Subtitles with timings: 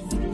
[0.00, 0.25] you.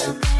[0.00, 0.39] So bad.